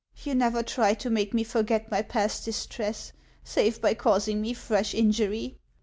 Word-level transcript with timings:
You 0.23 0.33
never 0.33 0.63
tried 0.63 0.99
to 1.01 1.11
make 1.11 1.31
me 1.31 1.43
forget 1.43 1.91
my 1.91 2.01
past 2.01 2.43
distress, 2.45 3.13
save 3.43 3.79
by 3.81 3.93
causing 3.93 4.41
me 4.41 4.55
fresh 4.55 4.95
injury. 4.95 5.59